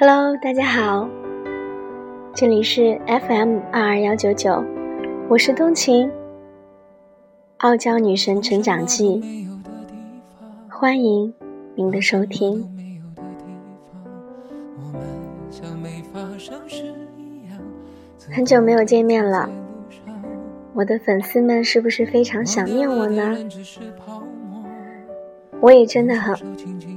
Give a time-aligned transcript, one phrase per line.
[0.00, 1.08] Hello，大家好，
[2.32, 4.64] 这里是 FM 二二幺九九，
[5.28, 6.08] 我是冬晴，
[7.56, 9.48] 傲娇女神成长记，
[10.70, 11.34] 欢迎
[11.74, 12.64] 您的收听。
[18.30, 19.50] 很久没有见面了，
[20.74, 23.36] 我的粉丝们是不是非常想念我呢？
[25.58, 26.36] 我也真的很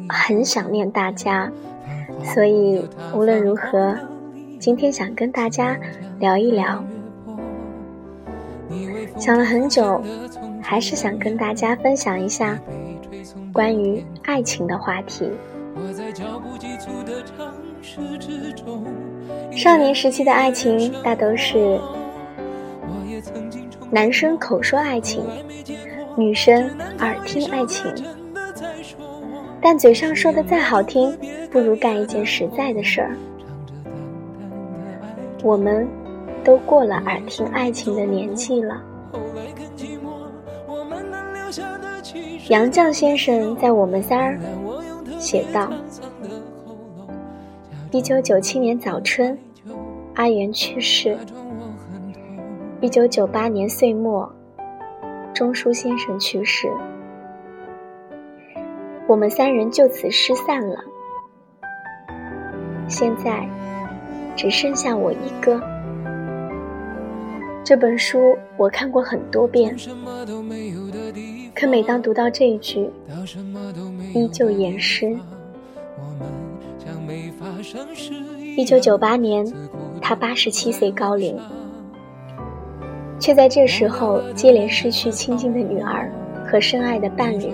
[0.08, 1.52] 很想念大家。
[2.24, 3.96] 所以，无论如何，
[4.60, 5.78] 今天想跟大家
[6.20, 6.84] 聊一聊。
[9.18, 10.02] 想了很久，
[10.62, 12.60] 还是想跟大家分享一下
[13.52, 15.30] 关于爱情的话题。
[19.52, 21.80] 少年时期的爱情大都是
[23.90, 25.26] 男生口说爱情，
[26.16, 27.94] 女生耳听爱情。
[29.62, 31.16] 但嘴上说的再好听，
[31.52, 33.16] 不如干一件实在的事儿。
[35.44, 35.88] 我们
[36.44, 38.82] 都过了耳听爱情的年纪了。
[42.48, 44.40] 杨绛先生在《我们仨儿》
[45.20, 45.70] 写道：
[47.92, 49.38] 一九九七年早春，
[50.16, 51.16] 阿元去世；
[52.80, 54.32] 一九九八年岁末，
[55.34, 56.72] 钟书先生去世。
[59.08, 60.78] 我们三人就此失散了。
[62.92, 63.48] 现在
[64.36, 65.60] 只剩下我一个。
[67.64, 69.74] 这本书我看过很多遍，
[71.56, 72.90] 可每当读到这一句，
[74.14, 75.18] 依旧言诗。
[78.58, 79.50] 一九九八年，
[80.02, 81.38] 他八十七岁高龄，
[83.20, 86.12] 却在这时候接连失去亲近的女儿
[86.46, 87.54] 和深爱的伴侣。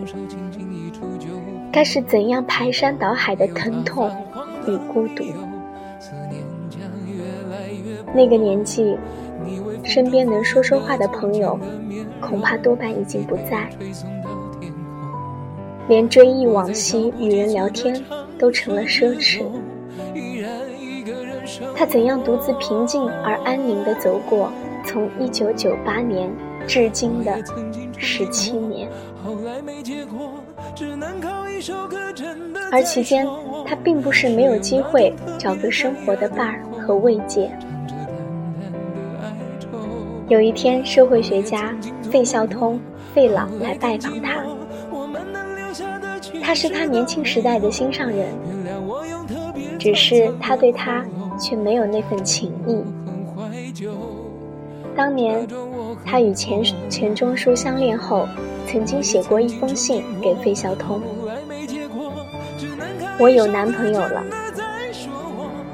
[1.71, 4.09] 该是怎样排山倒海的疼痛
[4.67, 5.23] 与孤独？
[8.13, 8.97] 那个年纪，
[9.83, 11.59] 身边能说说话的朋友，
[12.19, 13.69] 恐怕多半已经不在，
[15.87, 18.03] 连追忆往昔、与人聊天
[18.37, 19.43] 都成了奢侈。
[21.75, 24.51] 他怎样独自平静而安宁地走过
[24.85, 26.29] 从一九九八年
[26.67, 27.41] 至今的
[27.97, 28.89] 十七年？
[32.71, 33.27] 而期间，
[33.65, 37.49] 他并不是没有机会找个生活的伴儿和慰藉。
[40.27, 41.73] 有一天，社会学家
[42.11, 42.79] 费孝通
[43.13, 44.43] 费老来拜访他，
[46.43, 48.27] 他是他年轻时代的心上人，
[49.79, 51.05] 只是他对他
[51.39, 52.83] 却没有那份情谊。
[54.95, 55.47] 当年，
[56.03, 58.27] 他与钱钱钟书相恋后。
[58.69, 61.01] 曾经写过一封信给费孝通，
[63.19, 64.23] 我有男朋友了。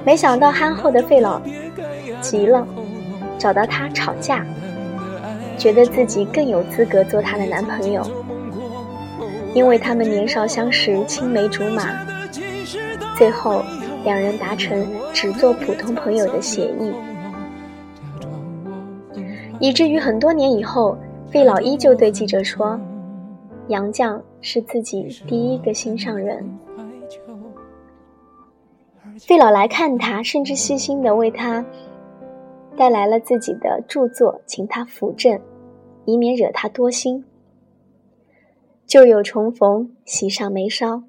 [0.05, 1.41] 没想到憨厚的费老
[2.21, 2.67] 急了，
[3.37, 4.45] 找到他吵架，
[5.57, 8.01] 觉得自己更有资格做他的男朋友，
[9.53, 11.83] 因为他们年少相识，青梅竹马。
[13.17, 13.63] 最后，
[14.03, 16.93] 两人达成只做普通朋友的协议，
[19.59, 20.97] 以至于很多年以后。
[21.31, 22.79] 费老依旧对记者说
[23.69, 26.47] ：“杨绛是自己第一个心上人。”
[29.25, 31.65] 费老来看他，甚至细心的为他
[32.75, 35.39] 带来了自己的著作，请他扶正，
[36.03, 37.23] 以免惹他多心。
[38.85, 41.03] 旧友重逢，喜上眉梢。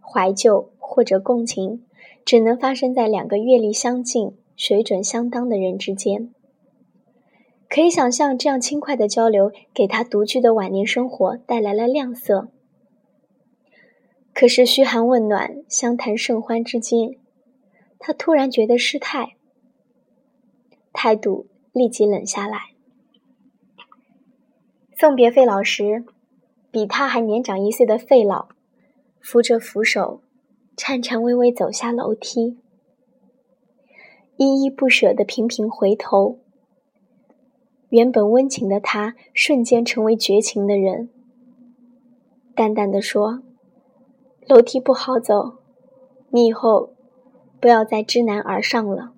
[0.00, 1.84] 怀旧或者共情，
[2.24, 6.30] 只能发生在两个阅历相近、水准相当的人之间。
[7.68, 12.48] 可以想象，这样轻快的交流给他独居的晚年生活带来了亮色。
[14.32, 17.18] 可是嘘寒问暖、相谈甚欢之间，
[17.98, 19.36] 他突然觉得失态，
[20.92, 22.58] 态度立即冷下来。
[24.96, 26.04] 送别费老时，
[26.70, 28.48] 比他还年长一岁的费老
[29.20, 30.22] 扶着扶手，
[30.76, 32.58] 颤颤巍巍走下楼梯，
[34.36, 36.38] 依依不舍地频频回头。
[37.88, 41.10] 原本温情的他，瞬间成为绝情的人。
[42.54, 43.42] 淡淡的说
[44.50, 45.58] ：“楼梯不好走，
[46.30, 46.92] 你以后
[47.60, 49.12] 不要再知难而上了。”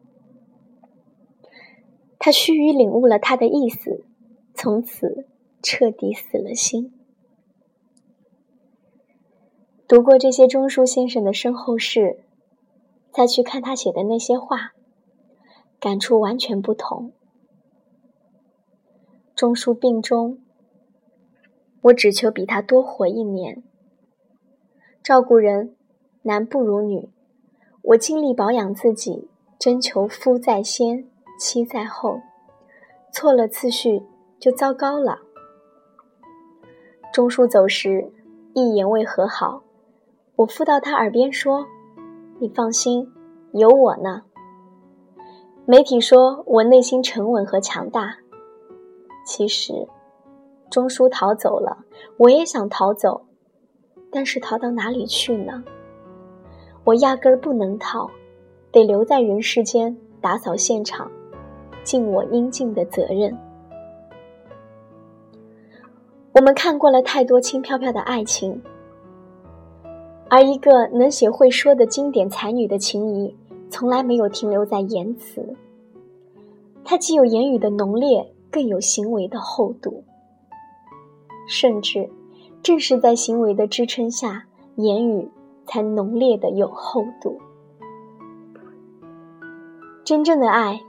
[2.20, 4.04] 他须臾领悟了他的意思，
[4.52, 5.26] 从此
[5.62, 6.92] 彻底死了心。
[9.88, 12.26] 读过这些钟书先生的身后事，
[13.10, 14.72] 再去看他写的那些话，
[15.80, 17.12] 感触完全不同。
[19.34, 20.38] 钟书病中，
[21.84, 23.62] 我只求比他多活一年。
[25.02, 25.74] 照顾人
[26.22, 27.08] 男不如女，
[27.82, 29.28] 我尽力保养自己，
[29.58, 31.04] 征求夫在先，
[31.36, 32.20] 妻在后，
[33.12, 34.04] 错了次序
[34.38, 35.18] 就糟糕了。
[37.12, 38.12] 钟书走时，
[38.54, 39.64] 一言未和好，
[40.36, 41.66] 我附到他耳边说
[42.38, 43.12] ：“你放心，
[43.52, 44.22] 有我呢。”
[45.66, 48.18] 媒体说我内心沉稳和强大，
[49.26, 49.88] 其实，
[50.70, 51.84] 钟书逃走了，
[52.18, 53.24] 我也想逃走，
[54.12, 55.64] 但是逃到哪里去呢？
[56.84, 58.10] 我压根儿不能逃，
[58.70, 61.10] 得留在人世间打扫现场，
[61.82, 63.36] 尽我应尽的责任。
[66.32, 68.62] 我们看过了太多轻飘飘的爱情，
[70.28, 73.36] 而一个能写会说的经典才女的情谊，
[73.70, 75.56] 从来没有停留在言辞。
[76.84, 80.04] 它既有言语的浓烈，更有行为的厚度。
[81.46, 82.10] 甚至，
[82.62, 84.44] 正是在行为的支撑下，
[84.76, 85.30] 言语。
[85.64, 87.40] 才浓烈的有厚度。
[90.04, 90.80] 真正的爱，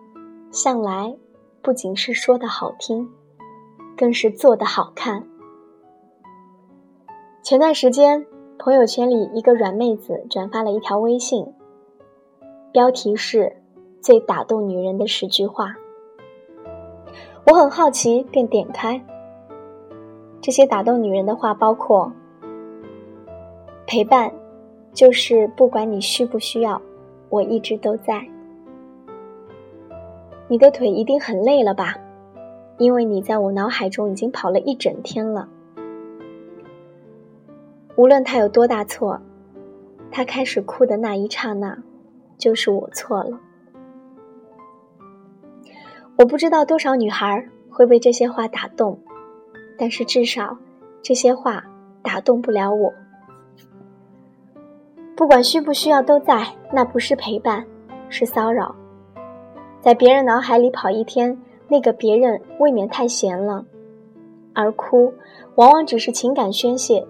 [0.52, 1.16] 向来
[1.62, 3.08] 不仅是说的好听，
[3.96, 5.26] 更是做的好看。
[7.44, 8.26] 前段时间，
[8.58, 11.54] 朋友圈里一个软妹子转发了一条微信，
[12.74, 13.62] 标题是
[14.02, 15.76] “最打动女人的十句话”。
[17.46, 19.00] 我很好奇，便点开。
[20.44, 22.14] 这些打动女人的话包括
[23.88, 24.32] 陪伴。
[24.94, 26.80] 就是不管你需不需要，
[27.30, 28.24] 我一直都在。
[30.48, 31.96] 你的腿一定很累了吧？
[32.78, 35.50] 因为你在我脑海中已经跑了一整天了。
[37.96, 39.20] 无论他有多大错，
[40.12, 41.76] 他开始哭的那一刹那，
[42.38, 43.40] 就是我错了。
[46.20, 49.00] 我不知道多少女孩会被这些话打动，
[49.78, 50.58] 但是至少
[51.02, 51.64] 这些话
[52.02, 52.94] 打动不了我。
[55.16, 57.66] 不管需不需要都在，那不是陪伴，
[58.10, 58.76] 是骚扰。
[59.82, 61.38] 在别人脑海里跑一天，
[61.68, 63.66] 那个别人未免太闲了。
[64.54, 65.14] 而哭，
[65.56, 67.06] 往往只是情感宣泄，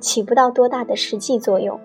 [0.00, 1.78] 起不到多大的实际作用。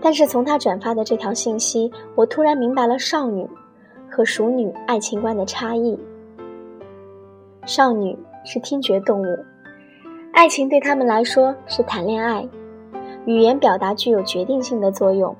[0.00, 3.48] 但是从他转发的这条信息，我突然明白了少女
[4.10, 5.98] 和熟女爱情观的差异。
[7.64, 8.14] 少女
[8.44, 9.38] 是听觉动物，
[10.32, 12.46] 爱情对他们来说是谈恋爱。
[13.24, 15.34] 语言表达具有决定性的作用。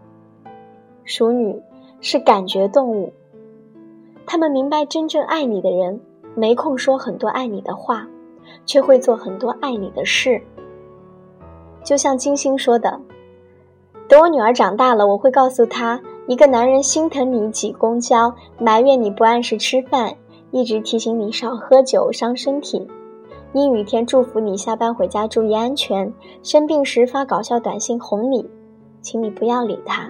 [1.04, 1.62] 熟女
[2.00, 3.12] 是感觉动物，
[4.26, 6.00] 他们明白真正爱你的人
[6.34, 8.08] 没空说很多爱你的话，
[8.64, 10.40] 却会做很多爱你的事。
[11.84, 12.98] 就像金星说的
[14.08, 20.14] ：“等我女儿长大了，我会告诉她，一个男人心疼你挤公交，埋怨你不按时吃饭，
[20.54, 22.86] 一直提醒你少喝酒伤身体。”
[23.54, 26.12] 阴雨天祝福你下班回家注意安全，
[26.42, 28.48] 生病时发搞笑短信哄你，
[29.00, 30.08] 请你不要理他，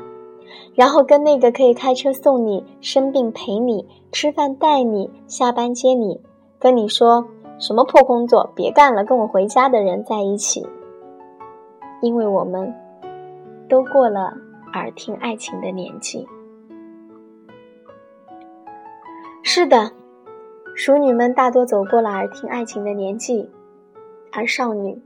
[0.75, 6.21] 然后跟那个可以开车送你、生病陪你、吃饭带你、下班接你、
[6.59, 7.27] 跟你说
[7.59, 10.67] 什么破工作别干了跟我回家的人在一起，
[12.01, 12.75] 因为我们
[13.69, 14.33] 都过了
[14.73, 16.27] 耳听爱情的年纪。
[19.43, 19.91] 是的。
[20.77, 23.49] 熟女们大多走过了耳听爱情的年纪，
[24.33, 25.01] 而少女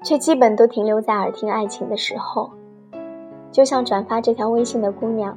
[0.00, 2.52] 却基本都停留在耳听爱情的时候。
[3.50, 5.36] 就像转发这条微信的姑娘，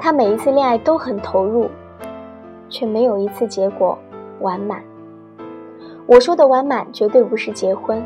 [0.00, 1.70] 她每一次恋爱都很投入，
[2.68, 3.96] 却没有一次结果
[4.40, 4.82] 完满。
[6.06, 8.04] 我说的完满，绝对不是结婚。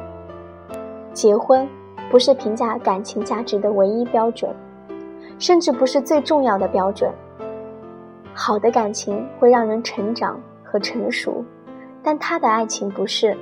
[1.15, 1.67] 结婚
[2.11, 4.55] 不是评价感情价值的唯一标准，
[5.39, 7.11] 甚至不是最重要的标准。
[8.35, 10.39] 好的感情会让人成长。
[10.71, 11.43] 和成熟，
[12.03, 13.35] 但他的爱情不是，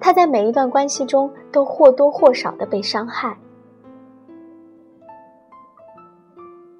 [0.00, 3.36] 他在每一段关系中都或多或少的被伤害。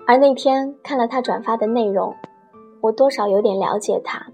[0.07, 2.15] 而那天看了他转发的内容，
[2.81, 4.27] 我多少有点了解他，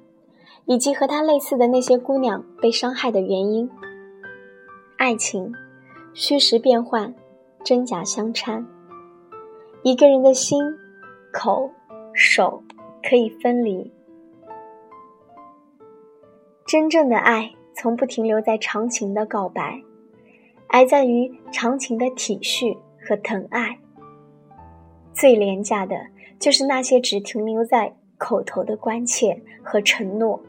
[0.66, 3.68] 以及和他类似的那些姑娘被伤害的原因。
[4.96, 5.52] 爱情，
[6.12, 7.14] 虚实变幻，
[7.64, 8.64] 真假相掺。
[9.82, 10.62] 一个人的心、
[11.32, 11.70] 口、
[12.12, 12.62] 手
[13.02, 13.92] 可以分离。
[16.70, 19.82] 真正的爱从不停留在长情的告白，
[20.68, 23.76] 而在于长情的体恤和疼爱。
[25.12, 25.96] 最廉价的
[26.38, 30.40] 就是那些只停留在口头的关切和承诺。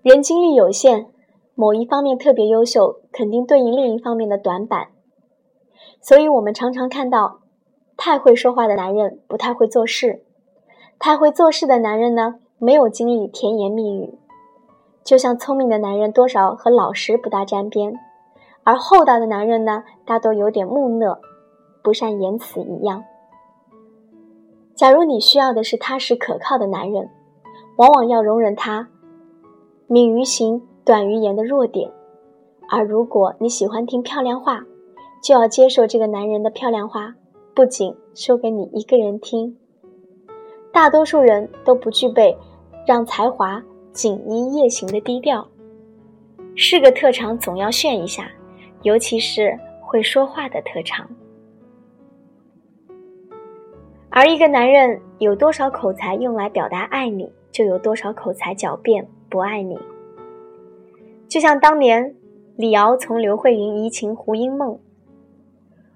[0.00, 1.08] 人精力有限，
[1.54, 4.86] 某一方面特别优秀，肯定对应另一方面的短板。
[6.00, 7.40] 所以我们常常看到，
[7.94, 10.24] 太会说话的男人不太会做事，
[10.98, 12.36] 太会做事的男人呢？
[12.58, 14.18] 没有经历甜言蜜语，
[15.04, 17.98] 就像聪明的男人多少和老实不大沾边，
[18.64, 21.18] 而厚道的男人呢，大多有点木讷，
[21.82, 23.04] 不善言辞一样。
[24.74, 27.10] 假如你需要的是踏实可靠的男人，
[27.76, 28.88] 往往要容忍他
[29.86, 31.90] 敏于行、短于言的弱点；
[32.70, 34.64] 而如果你喜欢听漂亮话，
[35.22, 37.14] 就要接受这个男人的漂亮话
[37.54, 39.58] 不仅说给你一个人听。
[40.76, 42.36] 大多数人都不具备
[42.86, 43.64] 让才华
[43.94, 45.48] 锦衣夜行的低调，
[46.54, 48.30] 是个特长总要炫一下，
[48.82, 51.08] 尤其是会说话的特长。
[54.10, 59.78] 而一个男人有多少口才用来表达爱你，就有多少口才狡辩不爱你。
[61.26, 62.14] 就像当年
[62.54, 64.78] 李敖从刘慧云移情胡因梦，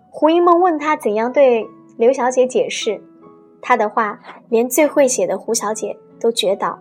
[0.08, 1.68] 胡因梦问他怎样对
[1.99, 3.02] 刘小姐解释，
[3.62, 6.79] 他的话连最会写的胡小姐都绝倒。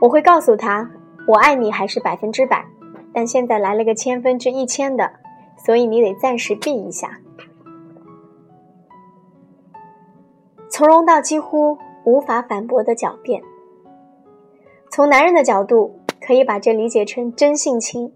[0.00, 0.90] 我会告诉他，
[1.26, 2.66] 我爱你还是百分之百，
[3.12, 5.10] 但现在来了个千分之一千的，
[5.64, 7.18] 所以你得暂时避一下。
[10.68, 13.42] 从容到几乎无法反驳的狡辩。
[14.90, 18.12] 从男人的角度，可以把这理解成真性情。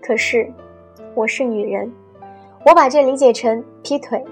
[0.00, 0.52] 可是，
[1.14, 1.92] 我是女人，
[2.66, 4.24] 我把这理解成劈腿。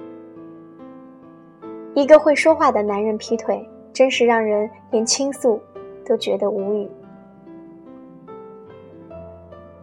[1.95, 5.61] 一个会说话的男人劈腿，真是让人连倾诉
[6.07, 6.89] 都觉得无语。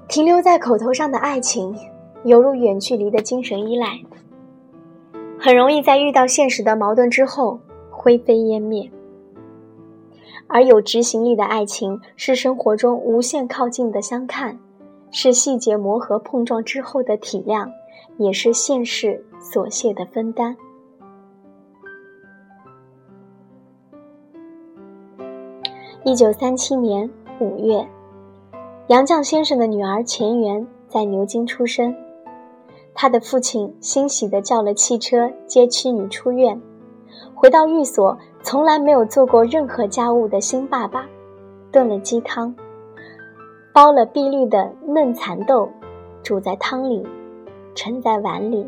[0.08, 1.76] 停留在口头上的爱情，
[2.24, 4.00] 犹如远距离的精神依赖。
[5.38, 7.60] 很容易在遇到现实的矛盾之后
[7.92, 8.90] 灰飞烟灭，
[10.48, 14.58] 而有执行力的爱情是生活中无限靠近的相看，
[15.12, 17.70] 是细节磨合碰撞之后的体谅，
[18.18, 20.56] 也是现实琐屑的分担。
[26.04, 27.86] 一九三七年五月，
[28.88, 31.94] 杨绛先生的女儿钱媛在牛津出生。
[32.94, 36.62] 他的父亲欣喜地叫了汽车接妻女出院，
[37.36, 41.06] 回到寓所，从来没有做过任何家务的新爸爸，
[41.72, 42.56] 炖了鸡汤，
[43.74, 45.68] 煲了碧绿的嫩蚕豆，
[46.24, 47.06] 煮在汤里，
[47.75, 48.66] 盛在碗里，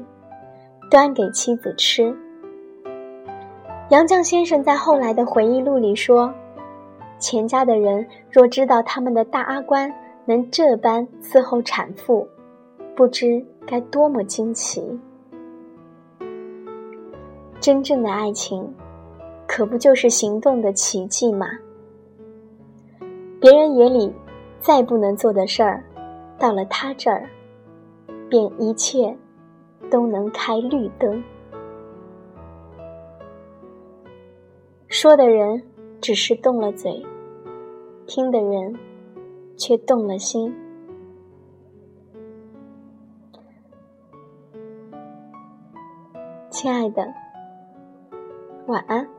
[0.91, 2.13] 端给妻子吃。
[3.89, 6.31] 杨绛先生在后来的回忆录里说
[7.19, 9.93] ：“钱家的人若知道他们的大阿官
[10.25, 12.27] 能这般伺候产妇，
[12.95, 14.81] 不知。”该多么惊奇！
[17.59, 18.67] 真正的爱情，
[19.45, 21.45] 可不就是行动的奇迹吗？
[23.39, 24.11] 别人眼里
[24.59, 25.83] 再不能做的事儿，
[26.39, 27.29] 到了他这儿，
[28.27, 29.15] 便一切
[29.91, 31.23] 都能开绿灯。
[34.87, 35.61] 说的人
[36.01, 37.05] 只是动了嘴，
[38.07, 38.73] 听的人
[39.57, 40.55] 却动了心。
[46.49, 47.13] 亲爱的，
[48.67, 49.18] 晚安。